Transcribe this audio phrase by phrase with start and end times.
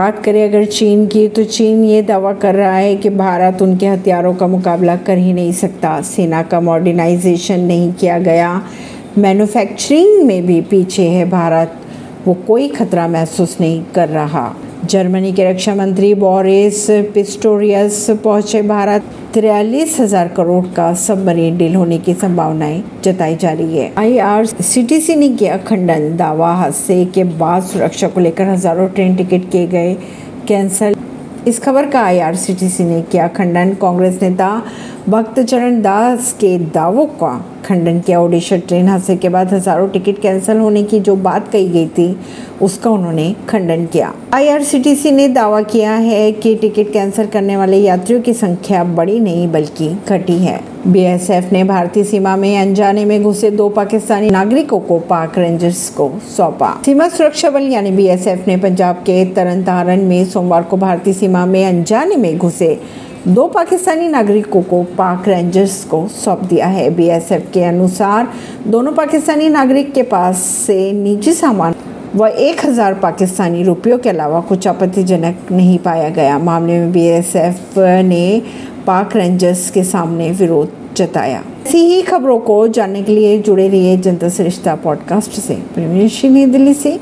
[0.00, 3.86] बात करें अगर चीन की तो चीन ये दावा कर रहा है कि भारत उनके
[3.86, 8.62] हथियारों का मुकाबला कर ही नहीं सकता। सेना का मॉडर्नाइजेशन नहीं किया गया।
[9.18, 11.74] मैन्युफैक्चरिंग में भी पीछे है भारत।
[12.26, 19.04] वो कोई खतरा महसूस नहीं कर रहा। जर्मनी के रक्षा मंत्री बोरिस पिस्टोरियस पहुँचे भारत।
[19.34, 25.28] तिरयालीस हज़ार करोड़ का सबमरीन डील होने की संभावनाएँ जताई जा रही है। आईआरसीटीसी ने
[25.30, 29.94] किया खंडन। दावा, हादसे के बाद सुरक्षा को लेकर हज़ारों ट्रेन टिकट किए गए,
[30.48, 30.96] कैंसल।
[31.48, 34.50] इस खबर का आईआरसीटीसी ने किया खंडन। कांग्रेस नेता
[35.08, 37.36] भक्त चरण दास के दावों का
[37.70, 41.68] खंडन किया ओडिशा ट्रेन हादसे के बाद हज़ारों टिकट कैंसिल होने की जो बात कही
[41.68, 42.16] गई थी,
[42.62, 48.20] उसका उन्होंने खंडन किया। आईआरसीटीसी ने दावा किया है कि टिकट कैंसिल करने वाले यात्रियों
[48.20, 53.50] की संख्या बड़ी नहीं, बल्कि घटी है। बीएसएफ ने भारतीय सीमा में अनजाने में घुसे
[53.50, 58.96] दो पाकिस्तानी नागरिकों को पाक रेंजर्स को सौंपा। सीमा सुरक्षा बल यानी बीएसएफ ने पंजाब
[59.06, 62.78] के तरन तारण में सोमवार को भारतीय सीमा में अनजाने में घुसे
[63.28, 68.28] दो पाकिस्तानी नागरिकों को पाक रेंजर्स को सौंप दिया है। बीएसएफ के अनुसार,
[68.66, 71.74] दोनों पाकिस्तानी नागरिक के पास से निजी सामान
[72.14, 77.78] व एक हज़ार पाकिस्तानी रुपयों के अलावा कुछ आपत्तिजनक नहीं पाया गया। मामले में बीएसएफ
[77.78, 78.42] ने
[78.86, 83.96] पाक रेंजर्स के सामने विरोध जताया। ऐसी ही खबरों को जानने के लिए जुड़े रहिए
[83.96, 86.98] जनता सरिश्ता पॉडकास्ट से। नई दिल्ली से।